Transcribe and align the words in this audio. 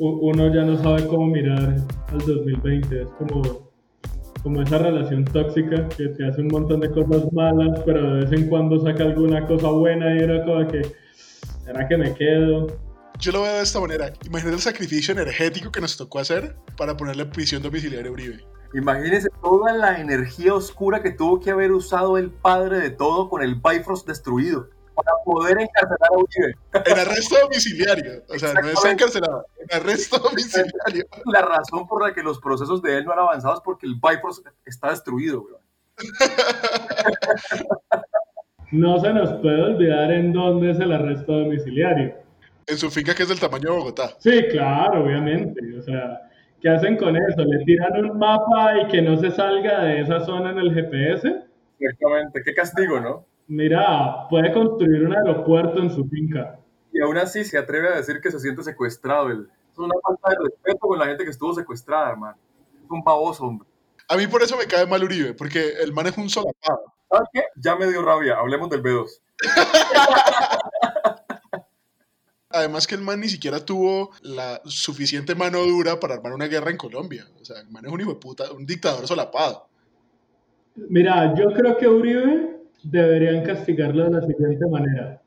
uno 0.00 0.52
ya 0.52 0.62
no 0.62 0.82
sabe 0.82 1.06
cómo 1.06 1.26
mirar 1.26 1.76
al 2.08 2.18
2020. 2.18 3.02
Es 3.02 3.08
como, 3.18 3.70
como 4.42 4.62
esa 4.62 4.78
relación 4.78 5.24
tóxica 5.24 5.88
que 5.88 6.08
te 6.08 6.26
hace 6.26 6.40
un 6.40 6.48
montón 6.48 6.80
de 6.80 6.90
cosas 6.90 7.30
malas, 7.32 7.80
pero 7.84 8.14
de 8.14 8.24
vez 8.24 8.32
en 8.32 8.48
cuando 8.48 8.80
saca 8.80 9.04
alguna 9.04 9.46
cosa 9.46 9.68
buena 9.68 10.16
y 10.16 10.20
era 10.20 10.44
como 10.44 10.66
que, 10.68 10.82
¿será 11.64 11.86
que 11.86 11.96
me 11.96 12.14
quedo? 12.14 12.66
Yo 13.18 13.32
lo 13.32 13.42
veo 13.42 13.56
de 13.56 13.62
esta 13.62 13.80
manera. 13.80 14.12
Imagínate 14.24 14.56
el 14.56 14.62
sacrificio 14.62 15.12
energético 15.12 15.70
que 15.70 15.80
nos 15.82 15.96
tocó 15.96 16.20
hacer 16.20 16.56
para 16.78 16.96
ponerle 16.96 17.26
prisión 17.26 17.62
domiciliaria 17.62 18.08
a 18.08 18.12
Uribe. 18.12 18.42
Imagínense 18.72 19.28
toda 19.42 19.74
la 19.74 20.00
energía 20.00 20.54
oscura 20.54 21.02
que 21.02 21.10
tuvo 21.10 21.40
que 21.40 21.50
haber 21.50 21.72
usado 21.72 22.16
el 22.16 22.30
padre 22.30 22.78
de 22.78 22.90
todo 22.90 23.28
con 23.28 23.42
el 23.42 23.56
Bifrost 23.56 24.06
destruido 24.06 24.70
para 25.02 25.16
poder 25.24 25.60
encarcelar 25.60 26.08
a 26.10 26.18
Uribe. 26.18 26.56
En 26.72 26.98
arresto 26.98 27.36
domiciliario. 27.42 28.22
O 28.28 28.38
sea, 28.38 28.54
no 28.54 28.68
es 28.68 28.84
encarcelado, 28.84 29.46
en 29.58 29.76
arresto 29.76 30.18
domiciliario. 30.18 31.06
La 31.26 31.42
razón 31.42 31.86
por 31.86 32.06
la 32.06 32.14
que 32.14 32.22
los 32.22 32.40
procesos 32.40 32.82
de 32.82 32.98
él 32.98 33.04
no 33.04 33.12
han 33.12 33.20
avanzado 33.20 33.54
es 33.54 33.60
porque 33.60 33.86
el 33.86 33.94
Bifrost 33.94 34.46
está 34.64 34.90
destruido, 34.90 35.42
weón. 35.42 35.60
No 38.72 39.00
se 39.00 39.12
nos 39.12 39.32
puede 39.40 39.62
olvidar 39.62 40.12
en 40.12 40.32
dónde 40.32 40.70
es 40.70 40.78
el 40.78 40.92
arresto 40.92 41.32
domiciliario. 41.32 42.14
En 42.66 42.78
su 42.78 42.88
finca 42.88 43.14
que 43.14 43.24
es 43.24 43.28
del 43.28 43.40
tamaño 43.40 43.72
de 43.72 43.76
Bogotá. 43.76 44.14
Sí, 44.20 44.46
claro, 44.48 45.02
obviamente. 45.02 45.60
O 45.76 45.82
sea, 45.82 46.30
¿Qué 46.60 46.68
hacen 46.68 46.96
con 46.98 47.16
eso? 47.16 47.42
¿Le 47.42 47.64
tiran 47.64 48.04
un 48.04 48.18
mapa 48.18 48.78
y 48.80 48.88
que 48.88 49.00
no 49.00 49.16
se 49.16 49.30
salga 49.30 49.84
de 49.84 50.02
esa 50.02 50.20
zona 50.20 50.50
en 50.50 50.58
el 50.58 50.74
GPS? 50.74 51.42
Exactamente, 51.78 52.42
qué 52.44 52.54
castigo, 52.54 53.00
¿no? 53.00 53.24
Mira, 53.50 54.28
puede 54.28 54.52
construir 54.52 55.04
un 55.04 55.12
aeropuerto 55.12 55.82
en 55.82 55.90
su 55.90 56.06
finca. 56.06 56.60
Y 56.92 57.02
aún 57.02 57.18
así 57.18 57.44
se 57.44 57.58
atreve 57.58 57.88
a 57.88 57.96
decir 57.96 58.20
que 58.20 58.30
se 58.30 58.38
siente 58.38 58.62
secuestrado. 58.62 59.32
Es 59.32 59.40
una 59.76 59.96
falta 60.06 60.30
de 60.30 60.36
respeto 60.44 60.78
con 60.78 60.96
la 60.96 61.06
gente 61.06 61.24
que 61.24 61.30
estuvo 61.30 61.52
secuestrada, 61.52 62.10
hermano. 62.10 62.38
Es 62.84 62.88
un 62.88 63.02
baboso, 63.02 63.42
hombre. 63.42 63.66
A 64.06 64.16
mí 64.16 64.28
por 64.28 64.44
eso 64.44 64.56
me 64.56 64.66
cae 64.66 64.86
mal 64.86 65.02
Uribe, 65.02 65.34
porque 65.34 65.72
el 65.82 65.92
man 65.92 66.06
es 66.06 66.16
un 66.16 66.30
solapado. 66.30 66.92
¿Sabes 67.10 67.28
qué? 67.32 67.42
Ya 67.56 67.74
me 67.74 67.88
dio 67.88 68.04
rabia, 68.04 68.38
hablemos 68.38 68.70
del 68.70 68.84
B2. 68.84 69.08
Además 72.50 72.86
que 72.86 72.94
el 72.94 73.02
man 73.02 73.18
ni 73.18 73.28
siquiera 73.28 73.64
tuvo 73.64 74.12
la 74.22 74.60
suficiente 74.64 75.34
mano 75.34 75.58
dura 75.64 75.98
para 75.98 76.14
armar 76.14 76.34
una 76.34 76.46
guerra 76.46 76.70
en 76.70 76.76
Colombia. 76.76 77.26
O 77.40 77.44
sea, 77.44 77.58
el 77.58 77.68
man 77.68 77.84
es 77.84 77.90
un 77.90 78.00
hijo 78.00 78.10
de 78.10 78.20
puta, 78.20 78.52
un 78.52 78.64
dictador 78.64 79.08
solapado. 79.08 79.66
Mira, 80.76 81.34
yo 81.34 81.52
creo 81.52 81.76
que 81.76 81.88
Uribe 81.88 82.59
deberían 82.84 83.44
castigarlo 83.44 84.04
de 84.04 84.10
la 84.10 84.22
siguiente 84.22 84.66
manera. 84.66 85.22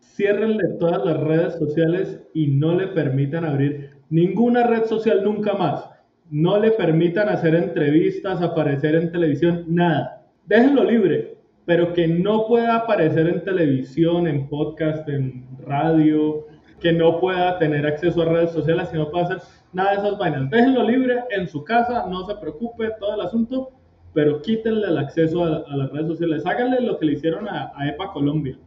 Ciérrenle 0.00 0.76
todas 0.78 1.04
las 1.04 1.20
redes 1.20 1.54
sociales 1.54 2.20
y 2.34 2.48
no 2.48 2.74
le 2.74 2.88
permitan 2.88 3.44
abrir 3.44 3.90
ninguna 4.10 4.66
red 4.66 4.84
social 4.84 5.22
nunca 5.22 5.54
más. 5.54 5.88
No 6.30 6.58
le 6.58 6.72
permitan 6.72 7.28
hacer 7.28 7.54
entrevistas, 7.54 8.42
aparecer 8.42 8.94
en 8.94 9.12
televisión, 9.12 9.64
nada. 9.68 10.26
Déjenlo 10.46 10.84
libre, 10.84 11.38
pero 11.64 11.92
que 11.92 12.08
no 12.08 12.46
pueda 12.46 12.76
aparecer 12.76 13.28
en 13.28 13.44
televisión, 13.44 14.26
en 14.26 14.48
podcast, 14.48 15.08
en 15.08 15.46
radio, 15.64 16.46
que 16.80 16.92
no 16.92 17.20
pueda 17.20 17.58
tener 17.58 17.86
acceso 17.86 18.22
a 18.22 18.26
redes 18.26 18.52
sociales 18.52 18.88
y 18.92 18.96
no 18.96 19.10
pueda 19.10 19.24
hacer 19.24 19.38
nada 19.72 19.90
de 19.92 19.96
esas 19.98 20.18
vainas. 20.18 20.50
Déjenlo 20.50 20.82
libre 20.82 21.24
en 21.30 21.46
su 21.48 21.64
casa, 21.64 22.06
no 22.08 22.26
se 22.26 22.34
preocupe 22.36 22.90
todo 22.98 23.14
el 23.14 23.20
asunto, 23.22 23.70
pero 24.14 24.42
quítenle 24.42 24.86
el 24.86 24.98
acceso 24.98 25.44
a, 25.44 25.76
las 25.76 25.90
redes 25.90 26.08
sociales. 26.08 26.46
Háganle 26.46 26.80
lo 26.80 26.98
que 26.98 27.06
le 27.06 27.12
hicieron 27.12 27.48
a, 27.48 27.72
EPA 27.88 28.12
Colombia. 28.12 28.58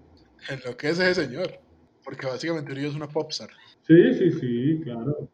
En 0.50 0.60
lo 0.66 0.76
que 0.76 0.90
es 0.90 1.00
ese 1.00 1.26
señor, 1.26 1.60
porque 2.04 2.26
básicamente 2.26 2.72
Uribe 2.72 2.88
es 2.88 2.96
una 2.96 3.08
popstar. 3.08 3.50
Sí, 3.88 4.14
sí, 4.14 4.32
sí, 4.32 4.82
claro. 4.84 5.30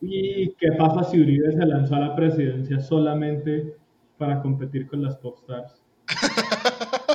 ¿Y 0.00 0.54
qué 0.54 0.72
pasa 0.72 1.04
si 1.04 1.20
Uribe 1.20 1.52
se 1.52 1.66
lanzó 1.66 1.96
a 1.96 2.00
la 2.00 2.16
presidencia 2.16 2.80
solamente 2.80 3.76
para 4.18 4.40
competir 4.40 4.86
con 4.88 5.02
las 5.02 5.16
popstars? 5.16 5.82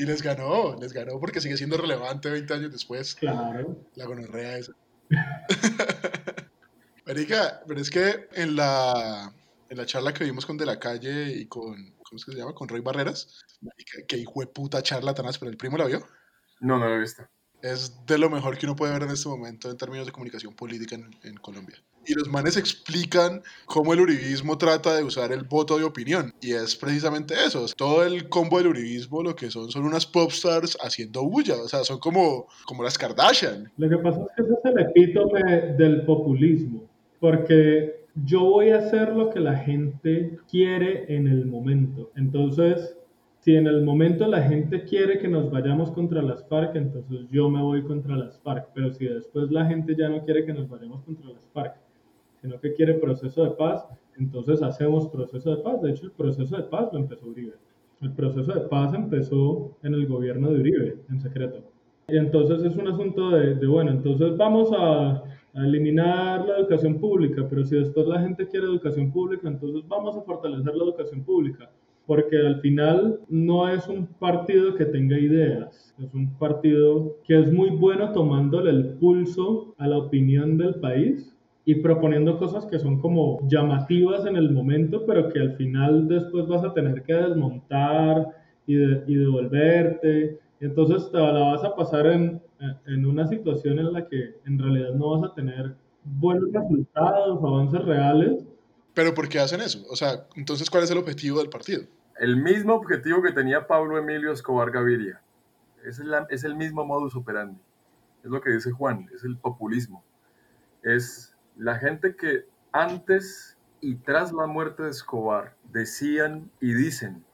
Y 0.00 0.06
les 0.06 0.22
ganó, 0.22 0.76
les 0.80 0.94
ganó 0.94 1.20
porque 1.20 1.42
sigue 1.42 1.58
siendo 1.58 1.76
relevante 1.76 2.30
20 2.30 2.54
años 2.54 2.72
después. 2.72 3.14
Claro. 3.14 3.76
La 3.96 4.06
gonorrea 4.06 4.56
esa. 4.56 4.72
Marica, 7.10 7.60
pero 7.66 7.80
es 7.80 7.90
que 7.90 8.28
en 8.34 8.54
la, 8.54 9.34
en 9.68 9.76
la 9.76 9.84
charla 9.84 10.14
que 10.14 10.22
vimos 10.22 10.46
con 10.46 10.56
De 10.56 10.64
la 10.64 10.78
Calle 10.78 11.32
y 11.32 11.46
con, 11.46 11.74
¿cómo 12.04 12.16
es 12.16 12.24
que 12.24 12.30
se 12.30 12.38
llama? 12.38 12.54
Con 12.54 12.68
Roy 12.68 12.82
Barreras, 12.82 13.44
marica, 13.60 14.06
que 14.06 14.16
hijo 14.16 14.38
de 14.38 14.46
puta 14.46 14.80
charla 14.80 15.12
tan 15.12 15.26
pero 15.40 15.50
¿el 15.50 15.56
primo 15.56 15.76
la 15.76 15.86
vio? 15.86 16.06
No, 16.60 16.78
no 16.78 16.88
la 16.88 16.94
he 16.94 17.00
visto. 17.00 17.24
Es 17.62 18.06
de 18.06 18.16
lo 18.16 18.30
mejor 18.30 18.56
que 18.56 18.66
uno 18.66 18.76
puede 18.76 18.92
ver 18.92 19.02
en 19.02 19.10
este 19.10 19.28
momento 19.28 19.68
en 19.68 19.76
términos 19.76 20.06
de 20.06 20.12
comunicación 20.12 20.54
política 20.54 20.94
en, 20.94 21.10
en 21.24 21.36
Colombia 21.38 21.82
y 22.06 22.14
los 22.14 22.28
manes 22.28 22.56
explican 22.56 23.42
cómo 23.66 23.92
el 23.92 24.00
uribismo 24.00 24.58
trata 24.58 24.96
de 24.96 25.04
usar 25.04 25.32
el 25.32 25.44
voto 25.44 25.78
de 25.78 25.84
opinión. 25.84 26.32
Y 26.40 26.52
es 26.52 26.74
precisamente 26.76 27.34
eso. 27.34 27.66
Todo 27.76 28.04
el 28.04 28.28
combo 28.28 28.58
del 28.58 28.68
uribismo 28.68 29.22
lo 29.22 29.36
que 29.36 29.50
son 29.50 29.70
son 29.70 29.84
unas 29.84 30.06
popstars 30.06 30.76
haciendo 30.80 31.22
bulla. 31.24 31.56
O 31.62 31.68
sea, 31.68 31.84
son 31.84 31.98
como, 31.98 32.46
como 32.66 32.82
las 32.82 32.98
Kardashian. 32.98 33.70
Lo 33.76 33.88
que 33.88 33.98
pasa 33.98 34.20
es 34.20 34.26
que 34.36 34.42
ese 34.42 34.52
es 34.52 34.64
el 34.64 34.80
epítome 34.80 35.42
del 35.76 36.04
populismo. 36.04 36.89
Porque 37.20 38.06
yo 38.24 38.44
voy 38.44 38.70
a 38.70 38.78
hacer 38.78 39.14
lo 39.14 39.30
que 39.30 39.40
la 39.40 39.56
gente 39.56 40.38
quiere 40.50 41.14
en 41.14 41.26
el 41.26 41.46
momento. 41.46 42.10
Entonces, 42.16 42.98
si 43.40 43.56
en 43.56 43.66
el 43.66 43.82
momento 43.82 44.26
la 44.26 44.42
gente 44.42 44.84
quiere 44.84 45.18
que 45.18 45.28
nos 45.28 45.50
vayamos 45.50 45.90
contra 45.92 46.22
las 46.22 46.46
FARC, 46.48 46.76
entonces 46.76 47.26
yo 47.30 47.48
me 47.48 47.62
voy 47.62 47.82
contra 47.84 48.16
las 48.16 48.38
FARC. 48.40 48.68
Pero 48.74 48.90
si 48.92 49.06
después 49.06 49.50
la 49.50 49.66
gente 49.66 49.94
ya 49.96 50.08
no 50.08 50.24
quiere 50.24 50.44
que 50.44 50.52
nos 50.52 50.68
vayamos 50.68 51.02
contra 51.04 51.30
las 51.30 51.46
FARC, 51.48 51.76
sino 52.42 52.60
que 52.60 52.74
quiere 52.74 52.94
proceso 52.94 53.44
de 53.44 53.50
paz, 53.50 53.86
entonces 54.18 54.62
hacemos 54.62 55.08
proceso 55.08 55.56
de 55.56 55.62
paz. 55.62 55.80
De 55.80 55.90
hecho, 55.90 56.06
el 56.06 56.12
proceso 56.12 56.56
de 56.56 56.64
paz 56.64 56.90
lo 56.92 56.98
empezó 56.98 57.26
Uribe. 57.26 57.54
El 58.00 58.12
proceso 58.12 58.52
de 58.52 58.60
paz 58.60 58.94
empezó 58.94 59.76
en 59.82 59.94
el 59.94 60.06
gobierno 60.06 60.50
de 60.50 60.60
Uribe, 60.60 60.96
en 61.10 61.20
secreto. 61.20 61.62
Y 62.08 62.16
entonces 62.16 62.62
es 62.64 62.76
un 62.76 62.88
asunto 62.88 63.30
de, 63.30 63.66
bueno, 63.66 63.90
entonces 63.90 64.36
vamos 64.36 64.70
a, 64.76 65.22
eliminar 65.54 66.46
la 66.46 66.58
educación 66.58 66.98
pública, 66.98 67.46
pero 67.48 67.64
si 67.64 67.76
después 67.76 68.06
la 68.06 68.20
gente 68.20 68.46
quiere 68.46 68.66
educación 68.66 69.10
pública, 69.10 69.48
entonces 69.48 69.86
vamos 69.88 70.16
a 70.16 70.22
fortalecer 70.22 70.74
la 70.74 70.84
educación 70.84 71.22
pública. 71.22 71.70
Porque 72.06 72.38
al 72.38 72.60
final 72.60 73.20
no 73.28 73.68
es 73.68 73.86
un 73.86 74.06
partido 74.06 74.74
que 74.74 74.86
tenga 74.86 75.18
ideas, 75.18 75.94
es 76.02 76.12
un 76.12 76.32
partido 76.38 77.16
que 77.24 77.38
es 77.38 77.52
muy 77.52 77.70
bueno 77.70 78.12
tomándole 78.12 78.70
el 78.70 78.84
pulso 78.94 79.74
a 79.78 79.86
la 79.86 79.98
opinión 79.98 80.56
del 80.56 80.74
país 80.76 81.32
y 81.64 81.76
proponiendo 81.76 82.38
cosas 82.38 82.66
que 82.66 82.78
son 82.78 83.00
como 83.00 83.46
llamativas 83.48 84.26
en 84.26 84.36
el 84.36 84.50
momento, 84.50 85.04
pero 85.06 85.28
que 85.28 85.38
al 85.38 85.52
final 85.56 86.08
después 86.08 86.48
vas 86.48 86.64
a 86.64 86.72
tener 86.72 87.02
que 87.02 87.14
desmontar 87.14 88.26
y 88.66 88.74
devolverte. 89.14 90.38
Y 90.60 90.66
entonces 90.66 91.10
te 91.10 91.18
la 91.18 91.52
vas 91.52 91.64
a 91.64 91.74
pasar 91.74 92.06
en, 92.06 92.40
en 92.86 93.06
una 93.06 93.26
situación 93.26 93.78
en 93.78 93.92
la 93.92 94.06
que 94.06 94.36
en 94.44 94.58
realidad 94.58 94.92
no 94.94 95.18
vas 95.18 95.30
a 95.30 95.34
tener 95.34 95.74
buenos 96.04 96.52
resultados, 96.52 97.42
avances 97.42 97.82
reales. 97.84 98.44
Pero 98.94 99.14
¿por 99.14 99.28
qué 99.28 99.38
hacen 99.38 99.60
eso? 99.60 99.84
O 99.88 99.96
sea, 99.96 100.26
entonces, 100.36 100.68
¿cuál 100.68 100.84
es 100.84 100.90
el 100.90 100.98
objetivo 100.98 101.38
del 101.38 101.48
partido? 101.48 101.82
El 102.18 102.36
mismo 102.36 102.74
objetivo 102.74 103.22
que 103.22 103.32
tenía 103.32 103.66
Pablo 103.66 103.96
Emilio 103.96 104.32
Escobar 104.32 104.70
Gaviria. 104.70 105.22
Es 105.84 105.98
el, 105.98 106.12
es 106.28 106.44
el 106.44 106.54
mismo 106.54 106.84
modus 106.84 107.16
operandi. 107.16 107.58
Es 108.22 108.30
lo 108.30 108.40
que 108.42 108.50
dice 108.50 108.70
Juan, 108.70 109.08
es 109.14 109.24
el 109.24 109.38
populismo. 109.38 110.04
Es 110.82 111.34
la 111.56 111.76
gente 111.76 112.16
que 112.16 112.44
antes 112.72 113.56
y 113.80 113.94
tras 113.96 114.32
la 114.32 114.46
muerte 114.46 114.82
de 114.82 114.90
Escobar 114.90 115.56
decían 115.72 116.50
y 116.60 116.74
dicen, 116.74 117.24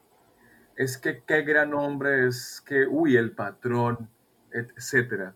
es 0.77 0.97
que 0.97 1.21
qué 1.23 1.41
gran 1.41 1.73
hombre 1.73 2.27
es 2.27 2.61
que, 2.65 2.87
uy, 2.87 3.17
el 3.17 3.31
patrón, 3.31 4.09
etcétera, 4.51 5.35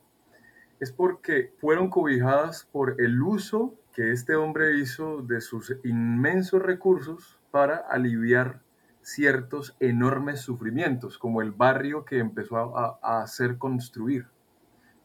es 0.80 0.92
porque 0.92 1.54
fueron 1.60 1.90
cobijadas 1.90 2.68
por 2.72 3.02
el 3.02 3.22
uso 3.22 3.76
que 3.94 4.12
este 4.12 4.36
hombre 4.36 4.78
hizo 4.78 5.22
de 5.22 5.42
sus 5.42 5.76
inmensos 5.84 6.62
recursos 6.62 7.40
para 7.52 7.76
aliviar 7.76 8.62
ciertos 9.02 9.76
enormes 9.80 10.40
sufrimientos, 10.40 11.18
como 11.18 11.42
el 11.42 11.52
barrio 11.52 12.06
que 12.06 12.20
empezó 12.20 12.78
a, 12.78 13.00
a 13.02 13.22
hacer 13.22 13.58
construir. 13.58 14.28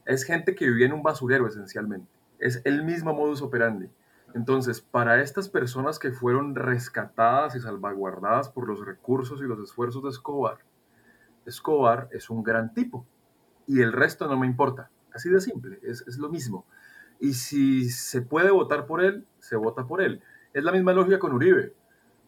Es 0.05 0.23
gente 0.23 0.55
que 0.55 0.69
vivía 0.69 0.87
en 0.87 0.93
un 0.93 1.03
basurero 1.03 1.49
esencialmente 1.49 2.17
es 2.39 2.61
el 2.65 2.85
mismo 2.85 3.13
modus 3.15 3.43
operandi. 3.43 3.89
Entonces, 4.35 4.81
para 4.81 5.23
estas 5.23 5.49
personas 5.49 5.99
que 5.99 6.13
fueron 6.13 6.55
rescatadas 6.55 7.55
y 7.57 7.61
salvaguardadas 7.61 8.49
por 8.49 8.69
los 8.69 8.85
recursos 8.85 9.41
y 9.41 9.45
los 9.45 9.59
esfuerzos 9.61 10.03
de 10.03 10.11
Escobar, 10.11 10.59
Escobar 11.47 12.09
es 12.13 12.29
un 12.29 12.43
gran 12.43 12.75
tipo 12.75 13.07
y 13.67 13.81
el 13.81 13.93
resto 13.93 14.27
no 14.27 14.37
me 14.37 14.47
importa. 14.47 14.91
Así 15.15 15.31
de 15.31 15.41
simple, 15.41 15.79
es, 15.83 16.05
es 16.07 16.19
lo 16.19 16.29
mismo. 16.29 16.67
Y 17.19 17.33
si 17.35 17.89
se 17.89 18.21
puede 18.21 18.51
votar 18.51 18.87
por 18.87 19.03
él, 19.03 19.27
se 19.39 19.57
vota 19.57 19.87
por 19.87 20.03
él. 20.03 20.23
Es 20.53 20.65
la 20.65 20.73
misma 20.73 20.93
lógica 20.93 21.19
con 21.19 21.33
Uribe. 21.33 21.75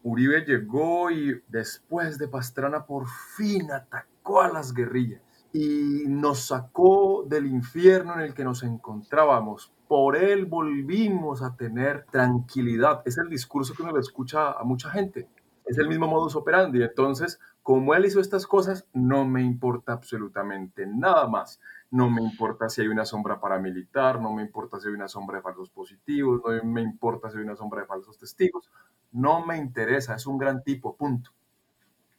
Uribe 0.03 0.45
llegó 0.45 1.11
y 1.11 1.41
después 1.47 2.17
de 2.17 2.27
Pastrana 2.27 2.85
por 2.85 3.07
fin 3.07 3.71
atacó 3.71 4.41
a 4.41 4.49
las 4.49 4.73
guerrillas. 4.73 5.21
Y 5.51 6.03
nos 6.07 6.47
sacó 6.47 7.23
del 7.27 7.47
infierno 7.47 8.13
en 8.15 8.21
el 8.21 8.33
que 8.33 8.43
nos 8.43 8.63
encontrábamos. 8.63 9.71
Por 9.87 10.15
él 10.15 10.45
volvimos 10.45 11.41
a 11.41 11.55
tener 11.55 12.05
tranquilidad. 12.11 13.01
Es 13.05 13.17
el 13.17 13.29
discurso 13.29 13.73
que 13.73 13.81
uno 13.81 13.93
le 13.93 13.99
escucha 13.99 14.51
a 14.51 14.63
mucha 14.63 14.89
gente. 14.91 15.27
Es 15.65 15.77
el 15.77 15.87
mismo 15.87 16.07
modus 16.07 16.35
operandi. 16.35 16.83
Entonces, 16.83 17.39
como 17.63 17.93
él 17.93 18.05
hizo 18.05 18.19
estas 18.19 18.45
cosas, 18.45 18.87
no 18.93 19.25
me 19.25 19.41
importa 19.43 19.93
absolutamente 19.93 20.85
nada 20.85 21.27
más. 21.27 21.59
No 21.91 22.09
me 22.09 22.21
importa 22.21 22.69
si 22.69 22.81
hay 22.81 22.87
una 22.87 23.05
sombra 23.05 23.39
paramilitar, 23.39 24.21
no 24.21 24.33
me 24.33 24.43
importa 24.43 24.79
si 24.79 24.87
hay 24.87 24.93
una 24.93 25.07
sombra 25.07 25.37
de 25.37 25.43
falsos 25.43 25.71
positivos, 25.71 26.41
no 26.45 26.63
me 26.63 26.81
importa 26.81 27.29
si 27.29 27.37
hay 27.37 27.43
una 27.43 27.55
sombra 27.55 27.81
de 27.81 27.87
falsos 27.87 28.17
testigos. 28.17 28.69
No 29.11 29.43
me 29.45 29.57
interesa, 29.57 30.15
es 30.15 30.27
un 30.27 30.37
gran 30.37 30.63
tipo, 30.63 30.95
punto. 30.95 31.31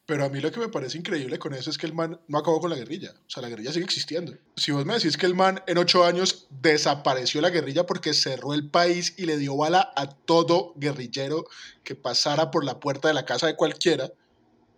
Pero 0.05 0.25
a 0.25 0.29
mí 0.29 0.39
lo 0.41 0.51
que 0.51 0.59
me 0.59 0.69
parece 0.69 0.97
increíble 0.97 1.37
con 1.37 1.53
eso 1.53 1.69
es 1.69 1.77
que 1.77 1.85
el 1.85 1.93
man 1.93 2.19
no 2.27 2.37
acabó 2.39 2.59
con 2.59 2.69
la 2.69 2.75
guerrilla. 2.75 3.11
O 3.11 3.29
sea, 3.29 3.41
la 3.41 3.49
guerrilla 3.49 3.71
sigue 3.71 3.85
existiendo. 3.85 4.33
Si 4.55 4.71
vos 4.71 4.85
me 4.85 4.95
decís 4.95 5.15
que 5.15 5.25
el 5.25 5.35
man 5.35 5.61
en 5.67 5.77
ocho 5.77 6.03
años 6.03 6.47
desapareció 6.49 7.39
la 7.39 7.49
guerrilla 7.49 7.85
porque 7.85 8.13
cerró 8.13 8.53
el 8.53 8.69
país 8.69 9.13
y 9.17 9.25
le 9.25 9.37
dio 9.37 9.55
bala 9.55 9.93
a 9.95 10.09
todo 10.09 10.73
guerrillero 10.75 11.45
que 11.83 11.95
pasara 11.95 12.51
por 12.51 12.65
la 12.65 12.79
puerta 12.79 13.07
de 13.07 13.13
la 13.13 13.25
casa 13.25 13.47
de 13.47 13.55
cualquiera, 13.55 14.11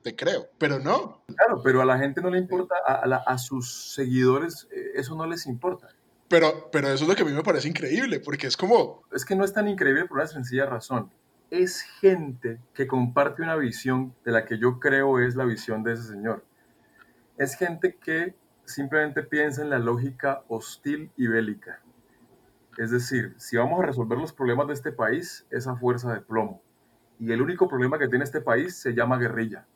te 0.03 0.15
creo. 0.15 0.49
Pero 0.57 0.79
no. 0.79 1.23
Claro, 1.27 1.61
pero 1.63 1.81
a 1.81 1.85
la 1.85 1.97
gente 1.97 2.21
no 2.21 2.29
le 2.29 2.37
importa, 2.37 2.75
a, 2.85 3.37
sus 3.37 3.93
seguidores 3.93 4.67
eh, 4.71 4.91
eso 4.95 5.15
no 5.15 5.25
les 5.25 5.45
importa. 5.47 5.87
Pero, 6.27 6.69
pero 6.71 6.89
eso 6.89 7.05
es 7.05 7.09
lo 7.09 7.15
que 7.15 7.21
a 7.21 7.25
mí 7.25 7.31
me 7.31 7.43
parece 7.43 7.69
increíble, 7.69 8.19
porque 8.19 8.47
es 8.47 8.57
como... 8.57 9.03
Es 9.13 9.23
que 9.23 9.35
no 9.35 9.45
es 9.45 9.53
tan 9.53 9.67
increíble 9.67 10.05
por 10.05 10.17
una 10.17 10.27
sencilla 10.27 10.65
razón 10.65 11.11
es 11.53 11.81
gente 11.81 12.59
que 12.73 12.87
comparte 12.87 13.43
una 13.43 13.55
visión 13.55 14.15
de 14.25 14.31
la 14.31 14.43
que 14.43 14.57
yo 14.57 14.79
creo 14.79 15.19
es 15.19 15.35
la 15.35 15.45
visión 15.45 15.83
de 15.83 15.93
ese 15.93 16.03
señor. 16.03 16.43
Es 17.37 17.55
gente 17.55 17.95
que 17.95 18.33
simplemente 18.65 19.21
piensa 19.21 19.61
en 19.61 19.69
la 19.69 19.77
lógica 19.77 20.43
hostil 20.47 21.11
y 21.15 21.27
bélica. 21.27 21.79
Es 22.79 22.89
decir, 22.89 23.35
si 23.37 23.55
vamos 23.57 23.79
a 23.79 23.85
resolver 23.85 24.17
los 24.17 24.33
problemas 24.33 24.65
de 24.65 24.73
este 24.73 24.91
país, 24.91 25.45
esa 25.51 25.75
fuerza 25.75 26.11
de 26.11 26.21
plomo. 26.21 26.59
Y 27.19 27.31
el 27.31 27.39
único 27.39 27.67
problema 27.67 27.99
que 27.99 28.07
tiene 28.07 28.23
este 28.23 28.41
país 28.41 28.75
se 28.75 28.95
llama 28.95 29.19
guerrilla. 29.19 29.67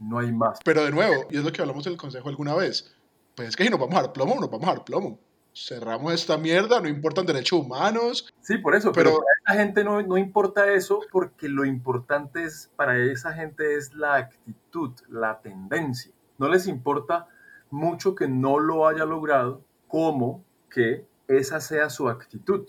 No 0.00 0.18
hay 0.18 0.32
más. 0.32 0.58
Pero 0.64 0.84
de 0.84 0.90
nuevo, 0.90 1.28
y 1.30 1.36
es 1.36 1.44
lo 1.44 1.52
que 1.52 1.62
hablamos 1.62 1.86
en 1.86 1.92
el 1.92 1.98
Consejo 1.98 2.28
alguna 2.28 2.56
vez, 2.56 2.92
pues 3.36 3.50
es 3.50 3.56
que 3.56 3.62
si 3.62 3.70
nos 3.70 3.78
vamos 3.78 3.94
a 3.94 4.02
dar 4.02 4.12
plomo, 4.12 4.34
nos 4.40 4.50
vamos 4.50 4.66
a 4.66 4.72
dar 4.72 4.84
plomo 4.84 5.20
cerramos 5.54 6.12
esta 6.12 6.36
mierda, 6.36 6.80
no 6.80 6.88
importan 6.88 7.26
derechos 7.26 7.60
humanos. 7.60 8.32
Sí, 8.40 8.58
por 8.58 8.74
eso, 8.74 8.92
pero, 8.92 9.20
esa 9.46 9.58
gente 9.58 9.84
no, 9.84 10.02
no, 10.02 10.16
importa 10.16 10.72
eso 10.72 11.00
porque 11.10 11.48
lo 11.48 11.64
importante 11.64 12.44
es, 12.44 12.70
para 12.76 12.98
esa 12.98 13.32
gente 13.32 13.76
es 13.76 13.94
la 13.94 14.16
actitud, 14.16 14.92
la 15.08 15.40
tendencia. 15.40 16.12
No 16.38 16.48
les 16.48 16.66
importa 16.66 17.28
mucho 17.70 18.14
que 18.14 18.28
no 18.28 18.58
lo 18.58 18.86
haya 18.86 19.04
logrado, 19.04 19.62
como 19.86 20.44
que 20.70 21.06
esa 21.28 21.60
sea 21.60 21.90
su 21.90 22.08
actitud. 22.08 22.66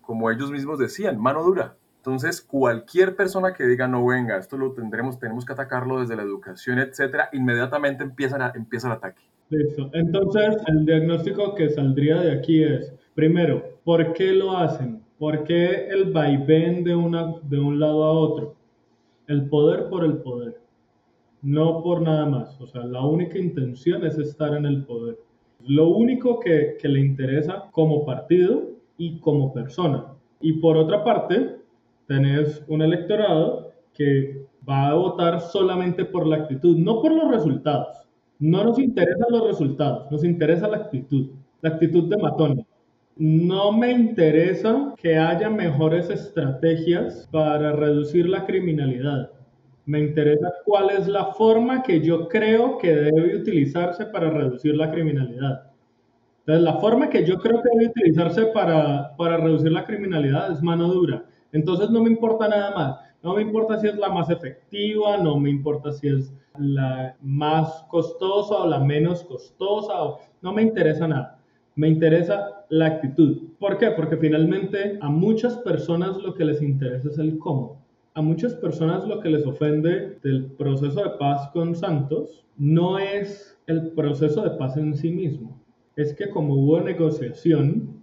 Como 0.00 0.30
ellos 0.30 0.50
mismos 0.50 0.78
decían, 0.78 1.20
mano 1.20 1.42
dura. 1.42 1.76
Entonces, 1.96 2.40
cualquier 2.40 3.14
persona 3.14 3.52
que 3.52 3.64
diga, 3.64 3.86
no 3.86 4.06
venga, 4.06 4.38
esto 4.38 4.56
lo 4.56 4.72
tendremos, 4.72 5.18
tenemos 5.18 5.44
que 5.44 5.52
atacarlo 5.52 6.00
desde 6.00 6.16
la 6.16 6.22
educación, 6.22 6.78
etcétera, 6.78 7.28
inmediatamente 7.32 8.02
empiezan 8.02 8.40
a, 8.40 8.52
empieza 8.54 8.86
el 8.86 8.94
ataque. 8.94 9.29
Listo. 9.50 9.90
Entonces, 9.94 10.56
el 10.68 10.86
diagnóstico 10.86 11.56
que 11.56 11.70
saldría 11.70 12.20
de 12.20 12.32
aquí 12.32 12.62
es, 12.62 12.94
primero, 13.14 13.80
¿por 13.84 14.12
qué 14.12 14.32
lo 14.32 14.56
hacen? 14.56 15.02
¿Por 15.18 15.42
qué 15.42 15.88
el 15.88 16.12
vaivén 16.12 16.84
de, 16.84 16.94
una, 16.94 17.34
de 17.42 17.58
un 17.58 17.80
lado 17.80 18.04
a 18.04 18.12
otro? 18.12 18.54
El 19.26 19.48
poder 19.48 19.88
por 19.88 20.04
el 20.04 20.18
poder, 20.18 20.60
no 21.42 21.82
por 21.82 22.00
nada 22.00 22.26
más. 22.26 22.60
O 22.60 22.66
sea, 22.66 22.84
la 22.84 23.04
única 23.04 23.38
intención 23.38 24.06
es 24.06 24.18
estar 24.18 24.54
en 24.54 24.66
el 24.66 24.84
poder. 24.84 25.18
Lo 25.66 25.88
único 25.88 26.38
que, 26.38 26.76
que 26.80 26.88
le 26.88 27.00
interesa 27.00 27.68
como 27.72 28.06
partido 28.06 28.70
y 28.98 29.18
como 29.18 29.52
persona. 29.52 30.14
Y 30.40 30.54
por 30.54 30.76
otra 30.76 31.02
parte, 31.02 31.56
tenés 32.06 32.64
un 32.68 32.82
electorado 32.82 33.72
que 33.92 34.46
va 34.66 34.88
a 34.88 34.94
votar 34.94 35.40
solamente 35.40 36.04
por 36.04 36.26
la 36.26 36.36
actitud, 36.36 36.76
no 36.76 37.02
por 37.02 37.12
los 37.12 37.30
resultados. 37.30 37.99
No 38.40 38.64
nos 38.64 38.78
interesan 38.78 39.26
los 39.28 39.46
resultados, 39.46 40.10
nos 40.10 40.24
interesa 40.24 40.66
la 40.66 40.78
actitud, 40.78 41.28
la 41.60 41.70
actitud 41.70 42.08
de 42.08 42.16
matón. 42.16 42.66
No 43.16 43.70
me 43.70 43.92
interesa 43.92 44.94
que 44.96 45.18
haya 45.18 45.50
mejores 45.50 46.08
estrategias 46.08 47.28
para 47.30 47.72
reducir 47.72 48.26
la 48.26 48.46
criminalidad. 48.46 49.30
Me 49.84 50.00
interesa 50.00 50.54
cuál 50.64 50.88
es 50.88 51.06
la 51.06 51.26
forma 51.34 51.82
que 51.82 52.00
yo 52.00 52.28
creo 52.28 52.78
que 52.78 52.94
debe 52.94 53.36
utilizarse 53.36 54.06
para 54.06 54.30
reducir 54.30 54.74
la 54.74 54.90
criminalidad. 54.90 55.70
Entonces, 56.38 56.64
la 56.64 56.80
forma 56.80 57.10
que 57.10 57.26
yo 57.26 57.38
creo 57.38 57.60
que 57.62 57.68
debe 57.74 57.90
utilizarse 57.90 58.46
para, 58.46 59.14
para 59.18 59.36
reducir 59.36 59.70
la 59.70 59.84
criminalidad 59.84 60.50
es 60.50 60.62
mano 60.62 60.88
dura. 60.88 61.24
Entonces, 61.52 61.90
no 61.90 62.02
me 62.02 62.08
importa 62.08 62.48
nada 62.48 62.74
más. 62.74 63.09
No 63.22 63.34
me 63.34 63.42
importa 63.42 63.78
si 63.78 63.86
es 63.86 63.96
la 63.96 64.08
más 64.08 64.30
efectiva, 64.30 65.18
no 65.18 65.38
me 65.38 65.50
importa 65.50 65.92
si 65.92 66.08
es 66.08 66.32
la 66.58 67.16
más 67.20 67.84
costosa 67.90 68.56
o 68.56 68.66
la 68.66 68.80
menos 68.80 69.22
costosa, 69.24 69.94
no 70.40 70.52
me 70.52 70.62
interesa 70.62 71.06
nada. 71.06 71.38
Me 71.76 71.88
interesa 71.88 72.64
la 72.70 72.86
actitud. 72.86 73.38
¿Por 73.58 73.78
qué? 73.78 73.90
Porque 73.90 74.16
finalmente 74.16 74.98
a 75.00 75.08
muchas 75.08 75.56
personas 75.58 76.16
lo 76.16 76.34
que 76.34 76.44
les 76.44 76.62
interesa 76.62 77.08
es 77.08 77.18
el 77.18 77.38
cómo. 77.38 77.80
A 78.14 78.22
muchas 78.22 78.54
personas 78.54 79.06
lo 79.06 79.20
que 79.20 79.28
les 79.28 79.46
ofende 79.46 80.18
del 80.22 80.46
proceso 80.52 81.02
de 81.02 81.10
paz 81.10 81.48
con 81.52 81.76
Santos 81.76 82.44
no 82.56 82.98
es 82.98 83.58
el 83.66 83.92
proceso 83.92 84.42
de 84.42 84.50
paz 84.50 84.76
en 84.76 84.94
sí 84.96 85.10
mismo. 85.10 85.60
Es 85.96 86.14
que 86.14 86.30
como 86.30 86.54
hubo 86.54 86.80
negociación, 86.80 88.00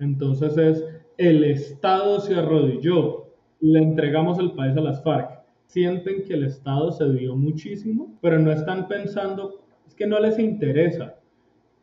entonces 0.00 0.56
es 0.56 0.84
el 1.18 1.44
Estado 1.44 2.20
se 2.20 2.34
arrodilló, 2.34 3.27
le 3.60 3.80
entregamos 3.80 4.38
el 4.38 4.52
país 4.52 4.76
a 4.76 4.80
las 4.80 5.02
FARC. 5.02 5.42
Sienten 5.66 6.24
que 6.24 6.34
el 6.34 6.44
Estado 6.44 6.92
se 6.92 7.10
dio 7.12 7.36
muchísimo, 7.36 8.16
pero 8.22 8.38
no 8.38 8.52
están 8.52 8.88
pensando, 8.88 9.62
es 9.86 9.94
que 9.94 10.06
no 10.06 10.18
les 10.18 10.38
interesa, 10.38 11.16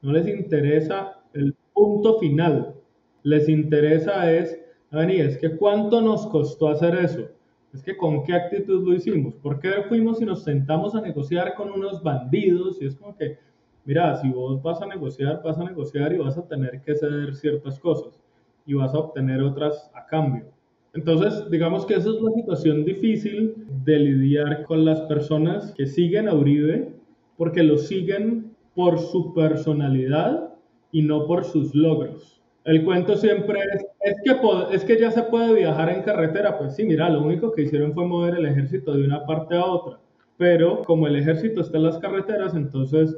no 0.01 0.11
les 0.11 0.27
interesa 0.27 1.19
el 1.33 1.55
punto 1.73 2.17
final, 2.19 2.75
les 3.23 3.47
interesa 3.49 4.31
es, 4.31 4.59
Dani, 4.91 5.17
es 5.17 5.37
que 5.37 5.55
cuánto 5.57 6.01
nos 6.01 6.25
costó 6.27 6.69
hacer 6.69 6.95
eso, 6.95 7.27
es 7.73 7.83
que 7.83 7.97
con 7.97 8.23
qué 8.23 8.33
actitud 8.33 8.87
lo 8.87 8.95
hicimos, 8.95 9.35
por 9.35 9.59
qué 9.59 9.83
fuimos 9.87 10.21
y 10.21 10.25
nos 10.25 10.43
sentamos 10.43 10.95
a 10.95 11.01
negociar 11.01 11.53
con 11.55 11.71
unos 11.71 12.01
bandidos 12.01 12.81
y 12.81 12.87
es 12.87 12.95
como 12.95 13.15
que, 13.15 13.37
mira, 13.83 14.15
si 14.15 14.29
vos 14.29 14.61
vas 14.63 14.81
a 14.81 14.87
negociar, 14.87 15.41
vas 15.43 15.57
a 15.59 15.65
negociar 15.65 16.13
y 16.13 16.17
vas 16.17 16.37
a 16.37 16.47
tener 16.47 16.81
que 16.81 16.95
ceder 16.95 17.35
ciertas 17.35 17.79
cosas 17.79 18.19
y 18.65 18.73
vas 18.73 18.93
a 18.93 18.99
obtener 18.99 19.41
otras 19.41 19.91
a 19.93 20.05
cambio. 20.05 20.54
Entonces, 20.95 21.49
digamos 21.51 21.85
que 21.85 21.95
esa 21.95 22.09
es 22.09 22.21
la 22.21 22.31
situación 22.31 22.85
difícil 22.85 23.53
de 23.83 23.99
lidiar 23.99 24.63
con 24.63 24.85
las 24.85 25.01
personas 25.01 25.73
que 25.73 25.85
siguen 25.85 26.29
a 26.29 26.33
Uribe 26.33 26.93
porque 27.37 27.63
lo 27.63 27.77
siguen 27.77 28.55
por 28.73 28.99
su 28.99 29.33
personalidad 29.33 30.53
y 30.93 31.01
no 31.01 31.27
por 31.27 31.43
sus 31.43 31.75
logros. 31.75 32.41
El 32.63 32.85
cuento 32.85 33.17
siempre 33.17 33.59
es, 34.01 34.15
que, 34.23 34.39
es 34.71 34.85
que 34.85 34.99
ya 34.99 35.11
se 35.11 35.23
puede 35.23 35.53
viajar 35.53 35.89
en 35.89 36.01
carretera. 36.01 36.57
Pues 36.57 36.75
sí, 36.75 36.85
mira, 36.85 37.09
lo 37.09 37.21
único 37.21 37.51
que 37.51 37.63
hicieron 37.63 37.93
fue 37.93 38.07
mover 38.07 38.35
el 38.35 38.45
ejército 38.45 38.93
de 38.93 39.03
una 39.03 39.25
parte 39.25 39.55
a 39.55 39.65
otra. 39.65 39.99
Pero 40.37 40.81
como 40.83 41.07
el 41.07 41.17
ejército 41.17 41.59
está 41.59 41.77
en 41.77 41.83
las 41.83 41.97
carreteras, 41.99 42.55
entonces 42.55 43.17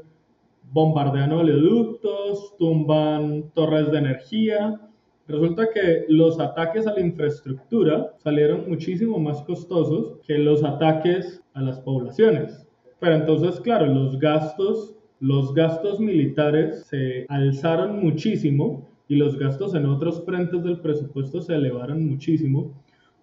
bombardean 0.71 1.31
oleoductos, 1.31 2.57
tumban 2.57 3.51
torres 3.53 3.91
de 3.91 3.99
energía, 3.99 4.81
Resulta 5.27 5.69
que 5.73 6.05
los 6.07 6.39
ataques 6.39 6.87
a 6.87 6.93
la 6.93 7.01
infraestructura 7.01 8.13
salieron 8.17 8.69
muchísimo 8.69 9.19
más 9.19 9.41
costosos 9.41 10.19
que 10.25 10.37
los 10.37 10.63
ataques 10.63 11.43
a 11.53 11.61
las 11.61 11.79
poblaciones. 11.81 12.65
Pero 12.99 13.15
entonces, 13.15 13.59
claro, 13.59 13.87
los 13.87 14.17
gastos, 14.19 14.95
los 15.19 15.53
gastos 15.53 15.99
militares 15.99 16.85
se 16.85 17.25
alzaron 17.27 17.99
muchísimo 17.99 18.87
y 19.09 19.17
los 19.17 19.37
gastos 19.37 19.75
en 19.75 19.85
otros 19.85 20.23
frentes 20.25 20.63
del 20.63 20.79
presupuesto 20.79 21.41
se 21.41 21.55
elevaron 21.55 22.07
muchísimo 22.07 22.73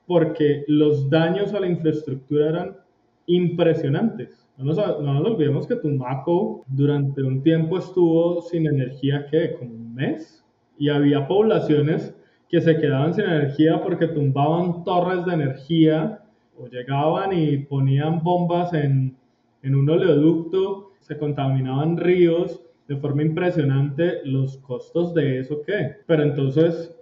porque 0.06 0.64
los 0.66 1.08
daños 1.08 1.54
a 1.54 1.60
la 1.60 1.68
infraestructura 1.68 2.50
eran 2.50 2.76
impresionantes. 3.26 4.46
No 4.58 4.64
nos, 4.66 4.76
no 4.76 5.14
nos 5.14 5.24
olvidemos 5.24 5.66
que 5.66 5.76
Tumaco 5.76 6.64
durante 6.68 7.22
un 7.22 7.42
tiempo 7.42 7.78
estuvo 7.78 8.42
sin 8.42 8.66
energía, 8.66 9.26
¿qué? 9.30 9.54
¿Como 9.58 9.72
un 9.72 9.94
mes? 9.94 10.43
Y 10.78 10.88
había 10.88 11.26
poblaciones 11.26 12.14
que 12.48 12.60
se 12.60 12.78
quedaban 12.78 13.14
sin 13.14 13.24
energía 13.24 13.82
porque 13.82 14.08
tumbaban 14.08 14.84
torres 14.84 15.24
de 15.24 15.34
energía 15.34 16.20
o 16.58 16.68
llegaban 16.68 17.32
y 17.32 17.58
ponían 17.58 18.22
bombas 18.22 18.72
en, 18.74 19.16
en 19.62 19.74
un 19.74 19.88
oleoducto, 19.90 20.92
se 21.00 21.18
contaminaban 21.18 21.96
ríos, 21.96 22.60
de 22.88 22.96
forma 22.96 23.22
impresionante 23.22 24.20
los 24.24 24.58
costos 24.58 25.14
de 25.14 25.40
eso 25.40 25.62
qué. 25.66 25.96
Pero 26.06 26.22
entonces, 26.22 26.94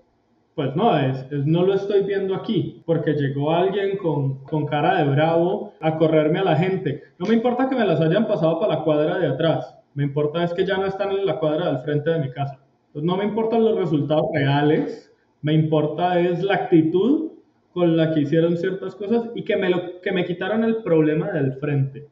pues 0.55 0.75
no, 0.77 0.97
es, 0.97 1.27
no 1.31 1.65
lo 1.65 1.75
estoy 1.75 2.03
viendo 2.05 2.35
aquí, 2.35 2.83
porque 2.87 3.15
llegó 3.15 3.53
alguien 3.53 3.97
con, 3.97 4.39
con 4.45 4.67
cara 4.67 5.03
de 5.03 5.11
bravo 5.11 5.75
a 5.81 5.97
correrme 5.97 6.39
a 6.39 6.45
la 6.45 6.57
gente. 6.57 7.03
No 7.19 7.27
me 7.27 7.35
importa 7.35 7.69
que 7.69 7.77
me 7.77 7.87
las 7.87 8.01
hayan 8.01 8.27
pasado 8.27 8.61
para 8.61 8.77
la 8.77 8.85
cuadra 8.85 9.19
de 9.19 9.27
atrás. 9.27 9.77
Me 9.95 10.05
importa 10.05 10.45
es 10.45 10.55
que 10.55 10.65
ya 10.65 10.77
no 10.77 10.87
están 10.87 11.11
en 11.13 11.27
la 11.27 11.39
cuadra 11.39 11.67
del 11.67 11.83
frente 11.83 12.11
de 12.11 12.19
mi 12.21 12.31
casa. 12.31 12.59
No 12.95 13.17
me 13.17 13.25
importan 13.25 13.65
los 13.65 13.79
resultados 13.79 14.27
reales, 14.35 15.13
me 15.41 15.55
importa 15.55 16.19
es 16.21 16.43
la 16.43 16.55
actitud 16.55 17.33
con 17.73 17.97
la 17.97 18.13
que 18.13 18.21
hicieron 18.21 18.57
ciertas 18.57 18.95
cosas 18.95 19.31
y 19.35 19.45
que 19.45 19.57
me, 19.57 19.71
lo, 19.71 20.01
que 20.03 20.13
me 20.13 20.27
quitaron 20.27 20.63
el 20.63 20.83
problema 20.83 21.31
del 21.31 21.55
frente. 21.55 22.09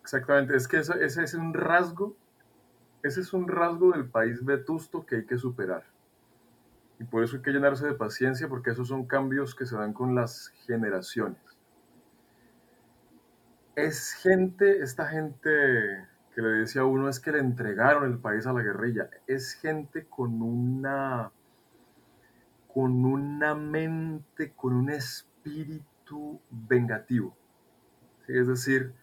Exactamente, 0.00 0.56
es 0.56 0.66
que 0.66 0.78
ese 0.78 1.22
es 1.22 1.34
un 1.34 1.52
rasgo, 1.52 2.16
ese 3.02 3.20
es 3.20 3.32
un 3.32 3.46
rasgo 3.46 3.92
del 3.92 4.08
país 4.08 4.44
vetusto 4.44 5.04
que 5.04 5.16
hay 5.16 5.26
que 5.26 5.38
superar. 5.38 5.84
Y 6.98 7.04
por 7.04 7.22
eso 7.22 7.36
hay 7.36 7.42
que 7.42 7.50
llenarse 7.50 7.86
de 7.86 7.94
paciencia, 7.94 8.48
porque 8.48 8.70
esos 8.70 8.88
son 8.88 9.06
cambios 9.06 9.54
que 9.54 9.66
se 9.66 9.76
dan 9.76 9.92
con 9.92 10.14
las 10.14 10.48
generaciones. 10.66 11.40
Es 13.74 14.12
gente, 14.12 14.82
esta 14.82 15.06
gente 15.06 16.08
que 16.34 16.42
le 16.42 16.48
decía 16.48 16.82
a 16.82 16.86
uno 16.86 17.08
es 17.08 17.20
que 17.20 17.32
le 17.32 17.38
entregaron 17.38 18.04
el 18.04 18.18
país 18.18 18.46
a 18.46 18.52
la 18.52 18.62
guerrilla, 18.62 19.10
es 19.26 19.54
gente 19.54 20.06
con 20.06 20.42
una 20.42 21.30
con 22.72 23.04
una 23.04 23.54
mente, 23.54 24.52
con 24.56 24.72
un 24.72 24.88
espíritu 24.88 26.40
vengativo. 26.50 27.36
Es 28.26 28.48
decir, 28.48 28.94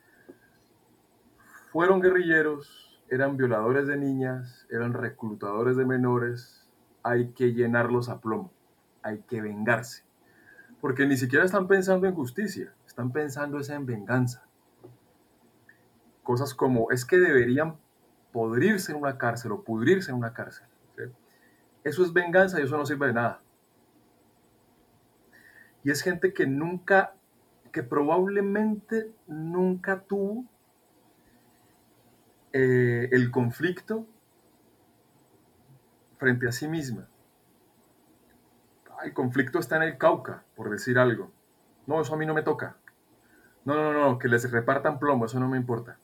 fueron 1.72 2.02
guerrilleros, 2.02 3.00
eran 3.10 3.38
violadores 3.38 3.86
de 3.86 3.96
niñas, 3.96 4.66
eran 4.72 4.94
reclutadores 4.94 5.78
de 5.78 5.86
menores, 5.86 6.68
hay 7.04 7.30
que 7.34 7.54
llenarlos 7.54 8.10
a 8.10 8.20
plomo, 8.20 8.52
hay 9.04 9.20
que 9.28 9.42
vengarse. 9.42 10.04
Porque 10.82 11.06
ni 11.06 11.16
siquiera 11.16 11.46
están 11.46 11.68
pensando 11.68 12.08
en 12.08 12.16
justicia, 12.16 12.74
están 12.88 13.12
pensando 13.12 13.60
en 13.62 13.86
venganza. 13.86 14.49
Cosas 16.30 16.54
como, 16.54 16.92
es 16.92 17.06
que 17.06 17.18
deberían 17.18 17.78
podrirse 18.32 18.92
en 18.92 19.00
una 19.00 19.18
cárcel 19.18 19.52
o 19.52 19.64
pudrirse 19.64 20.12
en 20.12 20.18
una 20.18 20.32
cárcel. 20.32 20.68
Eso 21.84 22.04
es 22.04 22.14
venganza 22.14 22.60
y 22.60 22.66
eso 22.66 22.78
no 22.78 22.86
sirve 22.86 23.08
de 23.08 23.14
nada. 23.14 23.42
Y 25.84 25.90
es 25.90 26.04
gente 26.04 26.32
que 26.32 26.46
nunca, 26.46 27.16
que 27.72 27.82
probablemente 27.82 29.12
nunca 29.26 30.02
tuvo 30.02 30.46
eh, 32.54 33.10
el 33.12 33.32
conflicto 33.32 34.06
frente 36.20 36.48
a 36.48 36.52
sí 36.52 36.68
misma. 36.68 37.08
El 39.04 39.16
conflicto 39.16 39.58
está 39.58 39.78
en 39.78 39.82
el 39.82 39.98
Cauca, 39.98 40.44
por 40.56 40.70
decir 40.70 41.00
algo. 41.00 41.32
No, 41.88 42.00
eso 42.00 42.14
a 42.14 42.18
mí 42.18 42.28
no 42.28 42.36
me 42.36 42.44
toca. 42.44 42.78
No, 43.66 43.74
no, 43.74 43.94
no, 43.94 44.20
que 44.20 44.28
les 44.28 44.52
repartan 44.52 45.00
plomo, 45.00 45.26
eso 45.26 45.40
no 45.40 45.50
me 45.50 45.58
importa. 45.58 45.98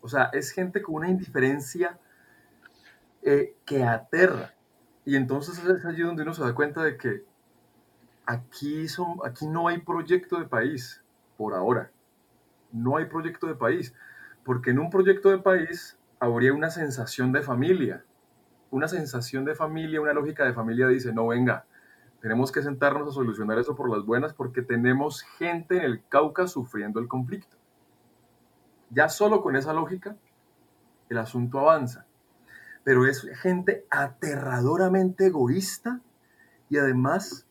O 0.00 0.08
sea, 0.08 0.30
es 0.32 0.50
gente 0.50 0.82
con 0.82 0.96
una 0.96 1.08
indiferencia 1.08 1.98
eh, 3.22 3.56
que 3.64 3.84
aterra. 3.84 4.54
Y 5.04 5.16
entonces 5.16 5.58
es 5.64 5.84
allí 5.84 6.02
donde 6.02 6.22
uno 6.22 6.34
se 6.34 6.42
da 6.42 6.54
cuenta 6.54 6.82
de 6.82 6.96
que 6.96 7.24
aquí, 8.26 8.88
son, 8.88 9.18
aquí 9.24 9.46
no 9.46 9.68
hay 9.68 9.78
proyecto 9.78 10.38
de 10.38 10.46
país, 10.46 11.02
por 11.36 11.54
ahora. 11.54 11.90
No 12.72 12.96
hay 12.96 13.06
proyecto 13.06 13.46
de 13.46 13.54
país. 13.54 13.94
Porque 14.44 14.70
en 14.70 14.78
un 14.78 14.90
proyecto 14.90 15.30
de 15.30 15.38
país 15.38 15.98
habría 16.20 16.52
una 16.52 16.70
sensación 16.70 17.32
de 17.32 17.42
familia, 17.42 18.04
una 18.70 18.88
sensación 18.88 19.44
de 19.44 19.54
familia, 19.54 20.00
una 20.00 20.12
lógica 20.12 20.44
de 20.44 20.52
familia 20.52 20.88
dice, 20.88 21.12
no, 21.12 21.28
venga, 21.28 21.64
tenemos 22.20 22.50
que 22.50 22.62
sentarnos 22.62 23.08
a 23.08 23.12
solucionar 23.12 23.58
eso 23.58 23.76
por 23.76 23.90
las 23.90 24.04
buenas 24.04 24.34
porque 24.34 24.62
tenemos 24.62 25.22
gente 25.22 25.76
en 25.76 25.84
el 25.84 26.02
Cauca 26.08 26.48
sufriendo 26.48 26.98
el 26.98 27.08
conflicto. 27.08 27.57
Ya 28.90 29.08
solo 29.08 29.42
con 29.42 29.56
esa 29.56 29.72
lógica, 29.72 30.16
el 31.08 31.18
asunto 31.18 31.60
avanza. 31.60 32.06
Pero 32.84 33.06
es 33.06 33.26
gente 33.40 33.86
aterradoramente 33.90 35.26
egoísta 35.26 36.00
y 36.70 36.78
además 36.78 37.46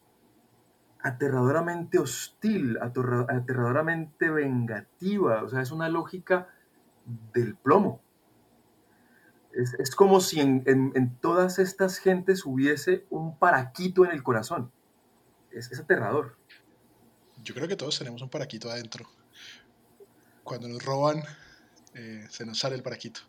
aterradoramente 1.02 2.00
hostil, 2.00 2.78
aterradoramente 2.82 4.30
vengativa. 4.30 5.44
O 5.44 5.50
sea, 5.50 5.62
es 5.62 5.72
una 5.72 5.90
lógica 5.90 6.50
del 7.34 7.56
plomo. 7.56 8.02
Es, 9.54 9.96
como 9.96 10.20
si 10.20 10.40
en, 10.40 11.18
todas 11.20 11.58
estas 11.58 11.98
gentes 11.98 12.46
hubiese 12.46 13.06
un 13.10 13.40
paraquito 13.40 14.06
en 14.06 14.12
el 14.12 14.22
corazón. 14.22 14.72
Es, 15.52 15.80
aterrador. 15.80 16.38
Yo 17.44 17.56
creo 17.56 17.68
que 17.68 17.76
todos 17.76 17.98
tenemos 17.98 18.22
un 18.22 18.30
paraquito 18.30 18.70
adentro. 18.70 19.08
Cuando 20.48 20.68
nos 20.68 20.84
roban, 20.84 21.22
eh, 21.94 22.26
se 22.30 22.46
nos 22.46 22.58
sale 22.58 22.76
el 22.76 22.84
paraquito. 22.84 23.22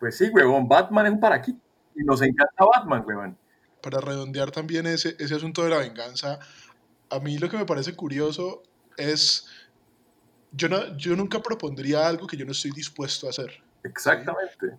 Pues 0.00 0.18
sí, 0.18 0.28
huevón, 0.32 0.68
Batman 0.68 1.06
es 1.06 1.12
un 1.12 1.20
paraquito. 1.20 1.60
Y 1.94 2.04
nos 2.04 2.20
encanta 2.20 2.64
Batman, 2.64 3.04
huevón. 3.06 3.38
Para 3.80 4.00
redondear 4.00 4.50
también 4.50 4.86
ese, 4.86 5.16
ese 5.18 5.34
asunto 5.34 5.62
de 5.64 5.70
la 5.70 5.78
venganza, 5.78 6.38
a 7.08 7.20
mí 7.20 7.38
lo 7.38 7.48
que 7.48 7.56
me 7.56 7.64
parece 7.64 7.94
curioso 7.94 8.62
es, 8.96 9.46
yo, 10.52 10.68
no, 10.68 10.96
yo 10.96 11.14
nunca 11.16 11.40
propondría 11.40 12.06
algo 12.06 12.26
que 12.26 12.36
yo 12.36 12.44
no 12.44 12.52
estoy 12.52 12.72
dispuesto 12.72 13.26
a 13.26 13.30
hacer. 13.30 13.62
Exactamente 13.84 14.76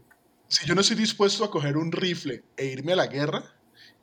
si 0.47 0.65
yo 0.65 0.75
no 0.75 0.81
estoy 0.81 0.95
dispuesto 0.95 1.43
a 1.43 1.51
coger 1.51 1.77
un 1.77 1.91
rifle 1.91 2.43
e 2.55 2.65
irme 2.65 2.93
a 2.93 2.97
la 2.97 3.07
guerra 3.07 3.43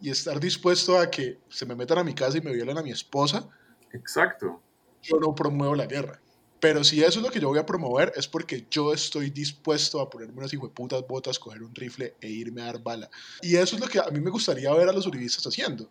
y 0.01 0.11
estar 0.11 0.39
dispuesto 0.39 0.99
a 0.99 1.11
que 1.11 1.41
se 1.49 1.65
me 1.65 1.75
metan 1.75 1.99
a 1.99 2.05
mi 2.05 2.15
casa 2.15 2.39
y 2.39 2.43
me 2.43 2.53
violen 2.53 2.77
a 2.77 2.83
mi 2.83 2.91
esposa, 2.91 3.49
exacto. 3.93 4.61
Yo 5.03 5.19
no 5.21 5.35
promuevo 5.35 5.75
la 5.75 5.87
guerra. 5.87 6.21
Pero 6.65 6.83
si 6.83 7.05
eso 7.05 7.19
es 7.19 7.23
lo 7.23 7.31
que 7.31 7.41
yo 7.41 7.49
voy 7.49 7.59
a 7.59 7.67
promover, 7.67 8.11
es 8.17 8.27
porque 8.27 8.67
yo 8.71 8.95
estoy 8.95 9.29
dispuesto 9.29 10.01
a 10.01 10.09
ponerme 10.09 10.39
unas 10.39 10.51
putas 10.73 11.07
botas, 11.07 11.39
coger 11.39 11.63
un 11.63 11.75
rifle 11.75 12.15
e 12.23 12.31
irme 12.31 12.63
a 12.63 12.65
dar 12.65 12.83
bala. 12.83 13.11
Y 13.43 13.57
eso 13.57 13.77
es 13.77 13.83
lo 13.83 13.87
que 13.87 13.99
a 13.99 14.09
mí 14.11 14.19
me 14.19 14.31
gustaría 14.31 14.73
ver 14.73 14.89
a 14.89 14.93
los 14.95 15.07
uribistas 15.07 15.45
haciendo. 15.47 15.91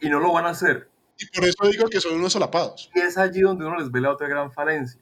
Y 0.00 0.08
no 0.08 0.20
lo 0.20 0.32
van 0.32 0.46
a 0.46 0.50
hacer. 0.50 0.88
Y 1.18 1.26
por 1.26 1.44
eso 1.44 1.68
digo 1.68 1.88
que 1.88 2.00
son 2.00 2.14
unos 2.14 2.32
solapados. 2.32 2.88
Y 2.94 3.00
es 3.00 3.18
allí 3.18 3.40
donde 3.40 3.66
uno 3.66 3.78
les 3.78 3.90
ve 3.90 4.00
la 4.00 4.12
otra 4.12 4.28
gran 4.28 4.52
falencia. 4.52 5.00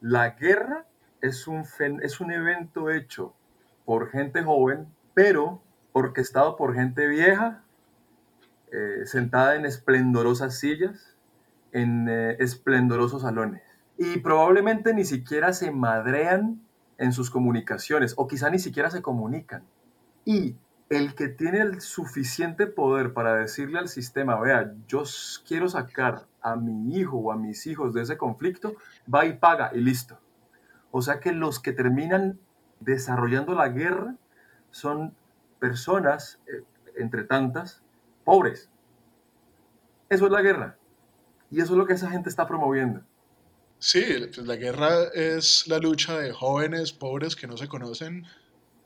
La 0.00 0.30
guerra 0.30 0.84
es 1.20 1.46
un, 1.46 1.64
es 2.02 2.18
un 2.18 2.32
evento 2.32 2.90
hecho 2.90 3.36
por 3.84 4.10
gente 4.10 4.42
joven, 4.42 4.88
pero 5.14 5.62
orquestado 5.92 6.56
por 6.56 6.74
gente 6.74 7.06
vieja, 7.06 7.62
eh, 8.72 9.02
sentada 9.04 9.54
en 9.54 9.64
esplendorosas 9.64 10.58
sillas, 10.58 11.16
en 11.70 12.08
eh, 12.08 12.36
esplendorosos 12.40 13.22
salones. 13.22 13.71
Y 13.98 14.18
probablemente 14.18 14.94
ni 14.94 15.04
siquiera 15.04 15.52
se 15.52 15.70
madrean 15.70 16.60
en 16.98 17.12
sus 17.12 17.30
comunicaciones, 17.30 18.14
o 18.16 18.26
quizá 18.26 18.50
ni 18.50 18.58
siquiera 18.58 18.90
se 18.90 19.02
comunican. 19.02 19.64
Y 20.24 20.56
el 20.88 21.14
que 21.14 21.28
tiene 21.28 21.60
el 21.60 21.80
suficiente 21.80 22.66
poder 22.66 23.12
para 23.12 23.34
decirle 23.36 23.78
al 23.78 23.88
sistema, 23.88 24.38
vea, 24.38 24.74
yo 24.86 25.04
quiero 25.46 25.68
sacar 25.68 26.26
a 26.40 26.56
mi 26.56 26.96
hijo 26.96 27.16
o 27.16 27.32
a 27.32 27.36
mis 27.36 27.66
hijos 27.66 27.94
de 27.94 28.02
ese 28.02 28.16
conflicto, 28.16 28.74
va 29.12 29.24
y 29.24 29.34
paga 29.34 29.70
y 29.74 29.80
listo. 29.80 30.18
O 30.90 31.00
sea 31.00 31.20
que 31.20 31.32
los 31.32 31.60
que 31.60 31.72
terminan 31.72 32.38
desarrollando 32.80 33.54
la 33.54 33.68
guerra 33.68 34.16
son 34.70 35.14
personas, 35.58 36.40
eh, 36.46 36.64
entre 36.96 37.24
tantas, 37.24 37.82
pobres. 38.24 38.68
Eso 40.08 40.26
es 40.26 40.32
la 40.32 40.42
guerra. 40.42 40.76
Y 41.50 41.60
eso 41.60 41.72
es 41.72 41.78
lo 41.78 41.86
que 41.86 41.94
esa 41.94 42.10
gente 42.10 42.28
está 42.28 42.46
promoviendo. 42.46 43.02
Sí, 43.82 44.04
pues 44.32 44.46
la 44.46 44.54
guerra 44.54 45.08
es 45.12 45.66
la 45.66 45.78
lucha 45.78 46.16
de 46.16 46.30
jóvenes 46.32 46.92
pobres 46.92 47.34
que 47.34 47.48
no 47.48 47.56
se 47.56 47.66
conocen, 47.66 48.24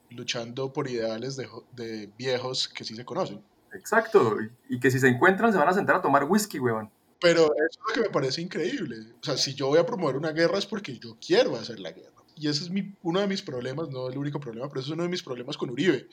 luchando 0.09 0.73
por 0.73 0.89
ideales 0.89 1.37
de, 1.37 1.47
de 1.73 2.11
viejos 2.17 2.67
que 2.67 2.83
sí 2.83 2.97
se 2.97 3.05
conocen. 3.05 3.43
Exacto, 3.75 4.39
y 4.71 4.81
que 4.81 4.91
si 4.91 4.99
se 4.99 5.09
encuentran 5.09 5.53
se 5.53 5.59
van 5.59 5.69
a 5.69 5.75
sentar 5.75 5.97
a 5.97 6.01
tomar 6.01 6.25
whisky, 6.25 6.59
weón. 6.59 6.91
Pero 7.21 7.45
eso 7.45 7.53
es 7.61 7.79
lo 7.87 7.93
que 7.93 8.09
me 8.09 8.11
parece 8.11 8.41
increíble. 8.41 8.97
O 9.21 9.25
sea, 9.25 9.37
si 9.37 9.55
yo 9.55 9.67
voy 9.67 9.79
a 9.79 9.85
promover 9.85 10.17
una 10.17 10.33
guerra 10.33 10.57
es 10.57 10.65
porque 10.65 10.99
yo 10.99 11.19
quiero 11.21 11.57
hacer 11.57 11.79
la 11.79 11.93
guerra 11.93 12.17
y 12.37 12.49
ese 12.49 12.65
es 12.65 12.71
mi, 12.71 12.95
uno 13.03 13.21
de 13.21 13.27
mis 13.27 13.41
problemas, 13.41 13.89
no 13.89 14.09
el 14.09 14.19
único 14.19 14.39
problema, 14.39 14.69
pero 14.69 14.81
ese 14.81 14.91
es 14.91 14.95
uno 14.95 15.05
de 15.05 15.09
mis 15.09 15.23
problemas 15.23 15.57
con 15.57 15.71
Uribe. 15.71 16.07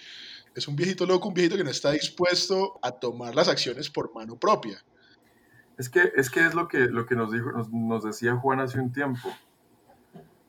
Es 0.56 0.68
un 0.68 0.76
viejito 0.76 1.06
loco, 1.06 1.28
un 1.28 1.34
viejito 1.34 1.58
que 1.58 1.64
no 1.66 1.70
está 1.70 1.92
dispuesto 1.92 2.80
a 2.82 2.92
tomar 2.92 3.36
las 3.36 3.50
acciones 3.50 3.90
por 3.90 4.14
mano 4.14 4.38
propia. 4.38 4.82
Es 5.78 5.90
que 5.90 6.12
es, 6.16 6.30
que 6.30 6.46
es 6.46 6.54
lo, 6.54 6.68
que, 6.68 6.88
lo 6.88 7.06
que 7.06 7.16
nos, 7.16 7.32
dijo, 7.32 7.52
nos, 7.52 7.72
nos 7.72 8.04
decía 8.04 8.36
Juan 8.36 8.60
hace 8.60 8.80
un 8.80 8.92
tiempo, 8.92 9.30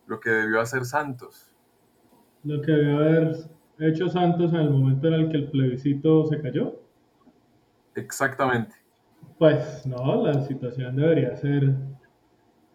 lo 0.06 0.20
que 0.20 0.30
debió 0.30 0.60
hacer 0.60 0.84
Santos. 0.84 1.50
Lo 2.42 2.60
que 2.60 2.72
debió 2.72 2.98
haber 2.98 3.36
hecho 3.78 4.08
Santos 4.08 4.52
en 4.52 4.60
el 4.60 4.70
momento 4.70 5.08
en 5.08 5.14
el 5.14 5.28
que 5.30 5.38
el 5.38 5.50
plebiscito 5.50 6.26
se 6.26 6.40
cayó. 6.40 6.80
Exactamente. 7.94 8.74
Pues 9.38 9.86
no, 9.86 10.26
la 10.26 10.42
situación 10.42 10.96
debería 10.96 11.34
ser, 11.36 11.74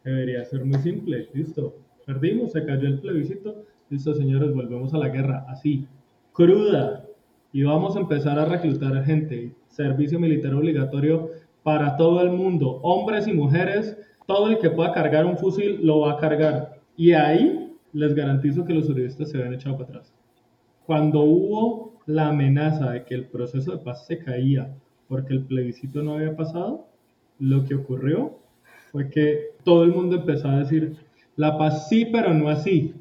debería 0.04 0.44
ser 0.46 0.66
muy 0.66 0.80
simple, 0.80 1.30
listo 1.34 1.76
Perdimos, 2.10 2.54
se 2.54 2.66
cayó 2.66 2.88
el 2.88 3.00
plebiscito. 3.00 3.66
Listo, 3.92 4.16
señores, 4.16 4.52
volvemos 4.52 4.92
a 4.96 4.98
la 4.98 5.10
guerra. 5.10 5.46
Así, 5.48 5.86
cruda. 6.34 7.06
Y 7.54 7.62
vamos 7.62 7.96
a 7.96 8.00
empezar 8.00 8.40
a 8.40 8.46
reclutar 8.46 9.06
gente. 9.06 9.54
Servicio 9.68 10.20
militar 10.20 10.56
obligatorio 10.56 11.30
para 11.64 11.98
todo 11.98 12.22
el 12.22 12.32
mundo. 12.32 12.80
Hombres 12.84 13.28
y 13.28 13.34
mujeres. 13.34 13.98
Todo 14.26 14.48
el 14.50 14.60
que 14.60 14.70
pueda 14.70 14.94
cargar 14.94 15.26
un 15.26 15.38
fusil 15.38 15.80
lo 15.84 16.02
va 16.02 16.14
a 16.14 16.18
cargar. 16.18 16.80
Y 16.96 17.14
ahí 17.14 17.74
les 17.94 18.14
garantizo 18.14 18.66
que 18.66 18.74
los 18.74 18.90
uribistas 18.90 19.30
se 19.32 19.38
ven 19.38 19.54
echado 19.54 19.78
para 19.78 19.90
atrás. 19.90 20.14
cuando 20.86 21.22
hubo 21.22 21.94
la 22.08 22.30
amenaza 22.30 22.92
de 22.92 23.04
que 23.06 23.14
el 23.14 23.26
proceso 23.28 23.72
de 23.72 23.78
paz 23.78 24.08
se 24.08 24.18
caía 24.18 24.76
porque 25.08 25.34
el 25.34 25.44
plebiscito 25.46 26.02
no 26.02 26.14
había 26.16 26.36
pasado, 26.36 26.88
lo 27.40 27.64
que 27.66 27.76
ocurrió 27.76 28.40
fue 28.92 29.10
que 29.10 29.52
todo 29.64 29.84
el 29.84 29.92
mundo 29.92 30.18
empezó 30.18 30.48
a 30.48 30.60
decir, 30.60 30.96
la 31.36 31.58
paz 31.58 31.88
sí, 31.90 32.06
pero 32.12 32.34
no 32.34 32.50
así. 32.50 32.94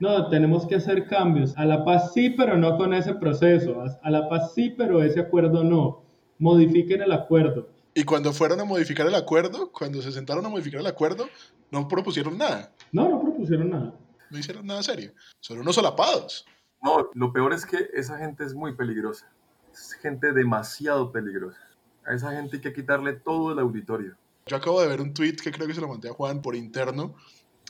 No, 0.00 0.28
tenemos 0.28 0.66
que 0.66 0.74
hacer 0.76 1.06
cambios. 1.06 1.56
A 1.56 1.64
la 1.64 1.84
paz 1.84 2.12
sí, 2.12 2.30
pero 2.30 2.56
no 2.56 2.76
con 2.76 2.92
ese 2.92 3.14
proceso. 3.14 3.82
A 4.02 4.10
la 4.10 4.28
paz 4.28 4.52
sí, 4.54 4.74
pero 4.76 5.02
ese 5.02 5.20
acuerdo 5.20 5.62
no. 5.64 6.02
Modifiquen 6.38 7.02
el 7.02 7.12
acuerdo. 7.12 7.68
Y 7.94 8.04
cuando 8.04 8.32
fueron 8.32 8.60
a 8.60 8.64
modificar 8.64 9.06
el 9.06 9.14
acuerdo, 9.14 9.70
cuando 9.70 10.02
se 10.02 10.10
sentaron 10.10 10.44
a 10.44 10.48
modificar 10.48 10.80
el 10.80 10.86
acuerdo, 10.86 11.28
no 11.70 11.86
propusieron 11.86 12.36
nada. 12.36 12.72
No, 12.90 13.08
no 13.08 13.20
propusieron 13.20 13.70
nada. 13.70 13.94
No 14.30 14.38
hicieron 14.38 14.66
nada 14.66 14.82
serio. 14.82 15.12
Son 15.40 15.58
unos 15.58 15.76
solapados. 15.76 16.44
No, 16.82 17.08
lo 17.14 17.32
peor 17.32 17.52
es 17.52 17.64
que 17.64 17.88
esa 17.94 18.18
gente 18.18 18.44
es 18.44 18.52
muy 18.52 18.74
peligrosa. 18.74 19.30
Es 19.72 19.92
gente 19.94 20.32
demasiado 20.32 21.12
peligrosa. 21.12 21.58
A 22.04 22.14
esa 22.14 22.32
gente 22.32 22.56
hay 22.56 22.62
que 22.62 22.72
quitarle 22.72 23.14
todo 23.14 23.52
el 23.52 23.58
auditorio. 23.60 24.16
Yo 24.46 24.56
acabo 24.56 24.80
de 24.80 24.88
ver 24.88 25.00
un 25.00 25.14
tweet 25.14 25.36
que 25.36 25.52
creo 25.52 25.66
que 25.66 25.74
se 25.74 25.80
lo 25.80 25.88
mandé 25.88 26.10
a 26.10 26.12
Juan 26.12 26.42
por 26.42 26.54
interno 26.54 27.14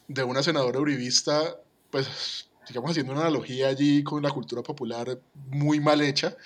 de 0.08 0.24
una 0.24 0.42
senadora 0.42 0.80
uribista, 0.80 1.56
pues, 1.90 2.50
digamos, 2.66 2.90
haciendo 2.90 3.12
una 3.12 3.22
analogía 3.22 3.68
allí 3.68 4.02
con 4.02 4.22
la 4.22 4.30
cultura 4.30 4.62
popular 4.62 5.18
muy 5.50 5.80
mal 5.80 6.00
hecha. 6.00 6.36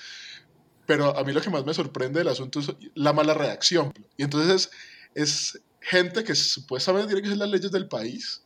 Pero 0.88 1.14
a 1.14 1.22
mí 1.22 1.34
lo 1.34 1.42
que 1.42 1.50
más 1.50 1.66
me 1.66 1.74
sorprende 1.74 2.20
del 2.20 2.28
asunto 2.28 2.60
es 2.60 2.74
la 2.94 3.12
mala 3.12 3.34
reacción. 3.34 3.92
Y 4.16 4.22
entonces 4.22 4.70
es 5.14 5.62
gente 5.82 6.24
que 6.24 6.34
supuestamente 6.34 7.08
tiene 7.08 7.20
que 7.20 7.28
ser 7.28 7.36
las 7.36 7.50
leyes 7.50 7.70
del 7.70 7.88
país, 7.88 8.42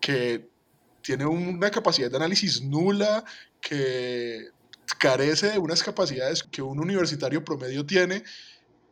que 0.00 0.50
tiene 1.00 1.26
una 1.26 1.70
capacidad 1.70 2.10
de 2.10 2.16
análisis 2.16 2.60
nula, 2.60 3.24
que 3.60 4.48
carece 4.98 5.52
de 5.52 5.58
unas 5.60 5.84
capacidades 5.84 6.42
que 6.42 6.60
un 6.60 6.80
universitario 6.80 7.44
promedio 7.44 7.86
tiene, 7.86 8.24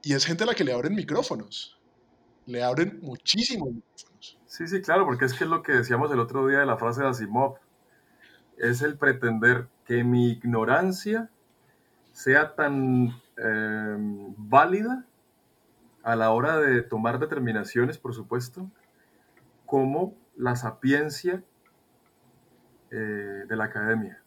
y 0.04 0.14
es 0.14 0.24
gente 0.24 0.44
a 0.44 0.46
la 0.46 0.54
que 0.54 0.62
le 0.62 0.72
abren 0.72 0.94
micrófonos. 0.94 1.76
Le 2.46 2.62
abren 2.62 3.00
muchísimos 3.02 3.72
micrófonos. 3.72 4.38
Sí, 4.46 4.68
sí, 4.68 4.80
claro, 4.82 5.04
porque 5.04 5.24
es 5.24 5.34
que 5.34 5.42
es 5.42 5.50
lo 5.50 5.64
que 5.64 5.72
decíamos 5.72 6.12
el 6.12 6.20
otro 6.20 6.46
día 6.46 6.60
de 6.60 6.66
la 6.66 6.76
frase 6.76 7.02
de 7.02 7.08
Asimov. 7.08 7.56
Es 8.56 8.82
el 8.82 8.96
pretender 8.96 9.66
que 9.84 10.04
mi 10.04 10.30
ignorancia 10.30 11.28
sea 12.18 12.56
tan 12.56 13.22
em, 13.36 14.34
válida 14.36 15.06
a 16.02 16.16
la 16.16 16.32
hora 16.32 16.58
de 16.58 16.82
tomar 16.82 17.20
determinaciones, 17.20 17.96
por 17.96 18.12
supuesto, 18.12 18.68
como 19.64 20.16
la 20.36 20.56
sapiencia 20.56 21.44
eh, 22.90 22.96
de 22.96 23.56
la 23.56 23.66
academia. 23.66 24.20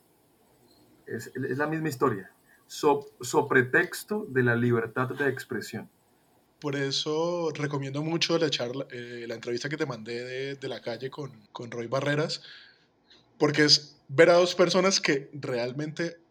Es, 1.05 1.33
la 1.35 1.67
misma 1.67 1.89
historia, 1.89 2.31
so, 2.65 3.09
pretexto 3.49 4.25
de 4.29 4.43
la 4.43 4.55
libertad 4.55 5.09
de 5.09 5.27
expresión. 5.27 5.89
Por 6.61 6.77
eso 6.77 7.49
recomiendo 7.53 8.01
mucho 8.03 8.37
la, 8.37 8.49
charla, 8.49 8.87
eh, 8.89 9.25
la 9.27 9.35
entrevista 9.35 9.67
que 9.67 9.75
te 9.75 9.85
mandé 9.85 10.55
de, 10.55 10.67
la 10.69 10.81
calle 10.81 11.09
con, 11.09 11.45
con 11.51 11.69
Roy 11.69 11.87
Barreras, 11.87 12.41
porque 13.37 13.65
es 13.65 14.01
ver 14.07 14.29
a 14.29 14.35
dos 14.35 14.55
personas 14.55 15.01
que 15.01 15.29
realmente 15.33 16.21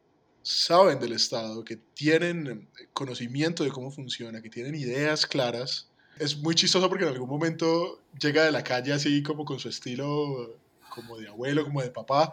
saben 0.43 0.99
del 0.99 1.13
Estado, 1.13 1.65
que 1.65 1.77
tienen 1.77 2.69
conocimiento 2.93 3.65
de 3.65 3.71
cómo 3.71 3.91
funciona, 3.91 4.41
que 4.41 4.51
tienen 4.51 4.75
ideas 4.75 5.27
claras. 5.27 5.89
Es 6.19 6.37
muy 6.37 6.55
chistoso 6.55 6.89
porque 6.89 7.05
en 7.05 7.13
algún 7.13 7.29
momento 7.29 8.01
llega 8.21 8.45
de 8.45 8.53
la 8.53 8.65
calle 8.65 8.93
así 8.93 9.23
como 9.23 9.45
con 9.45 9.59
su 9.59 9.69
estilo 9.69 10.59
como 10.91 11.19
de 11.19 11.29
abuelo, 11.29 11.65
como 11.65 11.83
de 11.83 11.91
papá, 11.91 12.33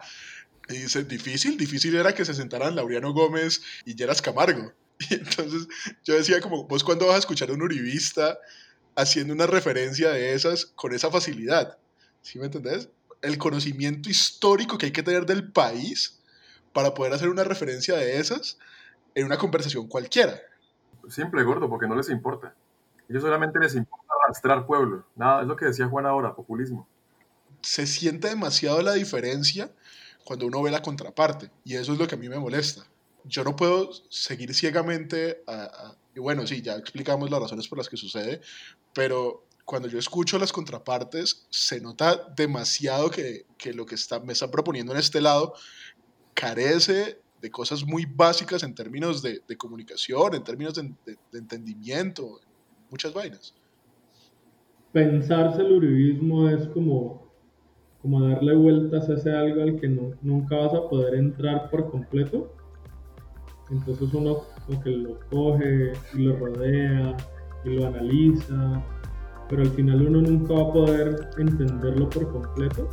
y 0.68 0.74
dice, 0.74 1.04
difícil, 1.04 1.56
difícil 1.56 1.96
era 1.96 2.14
que 2.14 2.24
se 2.24 2.34
sentaran 2.34 2.74
Laureano 2.74 3.12
Gómez 3.12 3.62
y 3.86 3.94
Geras 3.96 4.20
Camargo. 4.20 4.72
Entonces 5.10 5.66
yo 6.04 6.14
decía 6.14 6.40
como, 6.40 6.64
vos 6.64 6.84
cuándo 6.84 7.06
vas 7.06 7.16
a 7.16 7.20
escuchar 7.20 7.50
a 7.50 7.54
un 7.54 7.62
uribista 7.62 8.38
haciendo 8.94 9.32
una 9.32 9.46
referencia 9.46 10.10
de 10.10 10.34
esas 10.34 10.66
con 10.66 10.92
esa 10.92 11.10
facilidad? 11.10 11.78
¿Sí 12.20 12.38
me 12.38 12.46
entendés? 12.46 12.88
El 13.22 13.38
conocimiento 13.38 14.10
histórico 14.10 14.76
que 14.76 14.86
hay 14.86 14.92
que 14.92 15.02
tener 15.02 15.24
del 15.24 15.50
país 15.50 16.17
para 16.72 16.94
poder 16.94 17.12
hacer 17.12 17.28
una 17.28 17.44
referencia 17.44 17.96
de 17.96 18.18
esas 18.18 18.58
en 19.14 19.26
una 19.26 19.38
conversación 19.38 19.88
cualquiera. 19.88 20.40
Simple, 21.08 21.42
gordo, 21.42 21.68
porque 21.68 21.86
no 21.86 21.96
les 21.96 22.10
importa. 22.10 22.54
Ellos 23.08 23.22
solamente 23.22 23.58
les 23.58 23.74
importa 23.74 24.12
arrastrar 24.24 24.66
pueblo. 24.66 25.06
Nada, 25.16 25.42
es 25.42 25.48
lo 25.48 25.56
que 25.56 25.64
decía 25.64 25.88
Juan 25.88 26.06
ahora, 26.06 26.34
populismo. 26.34 26.86
Se 27.62 27.86
siente 27.86 28.28
demasiado 28.28 28.82
la 28.82 28.92
diferencia 28.92 29.70
cuando 30.24 30.46
uno 30.46 30.62
ve 30.62 30.70
la 30.70 30.82
contraparte, 30.82 31.50
y 31.64 31.76
eso 31.76 31.94
es 31.94 31.98
lo 31.98 32.06
que 32.06 32.14
a 32.14 32.18
mí 32.18 32.28
me 32.28 32.38
molesta. 32.38 32.84
Yo 33.24 33.44
no 33.44 33.56
puedo 33.56 33.90
seguir 34.10 34.54
ciegamente, 34.54 35.42
y 36.14 36.20
bueno, 36.20 36.46
sí, 36.46 36.60
ya 36.60 36.74
explicamos 36.74 37.30
las 37.30 37.40
razones 37.40 37.66
por 37.66 37.78
las 37.78 37.88
que 37.88 37.96
sucede, 37.96 38.42
pero 38.92 39.46
cuando 39.64 39.88
yo 39.88 39.98
escucho 39.98 40.38
las 40.38 40.52
contrapartes, 40.52 41.46
se 41.50 41.80
nota 41.80 42.28
demasiado 42.36 43.10
que, 43.10 43.46
que 43.56 43.72
lo 43.72 43.86
que 43.86 43.94
está, 43.94 44.20
me 44.20 44.34
están 44.34 44.50
proponiendo 44.50 44.92
en 44.92 44.98
este 44.98 45.20
lado 45.20 45.54
carece 46.38 47.20
de 47.42 47.50
cosas 47.50 47.84
muy 47.84 48.06
básicas 48.06 48.62
en 48.62 48.74
términos 48.74 49.22
de, 49.22 49.40
comunicación, 49.56 50.34
en 50.34 50.44
términos 50.44 50.74
de, 50.74 51.16
entendimiento, 51.32 52.40
muchas 52.90 53.12
vainas. 53.12 53.54
Pensarse 54.92 55.60
el 55.62 55.72
uribismo 55.72 56.48
es 56.48 56.66
como, 56.68 57.28
como 58.02 58.22
darle 58.28 58.54
vueltas 58.54 59.08
a 59.08 59.14
ese 59.14 59.30
algo 59.30 59.62
al 59.62 59.80
que 59.80 59.88
nunca 59.88 60.56
vas 60.56 60.74
a 60.74 60.88
poder 60.88 61.14
entrar 61.14 61.70
por 61.70 61.90
completo. 61.90 62.52
Entonces 63.70 64.12
uno 64.14 64.44
como 64.66 64.82
que 64.82 64.90
lo 64.90 65.20
coge 65.30 65.92
y 66.14 66.18
lo 66.18 66.36
rodea 66.36 67.16
y 67.64 67.68
lo 67.70 67.86
analiza, 67.86 68.82
pero 69.48 69.62
al 69.62 69.70
final 69.70 70.06
uno 70.06 70.22
nunca 70.22 70.54
va 70.54 70.62
a 70.62 70.72
poder 70.72 71.30
entenderlo 71.36 72.08
por 72.08 72.32
completo. 72.32 72.88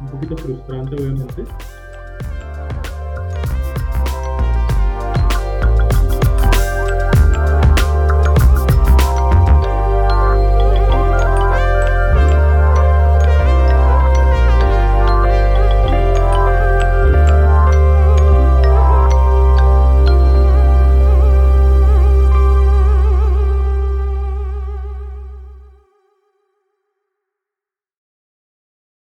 Un 0.00 0.08
poquito 0.08 0.36
frustrante 0.36 0.94
obviamente 0.94 1.44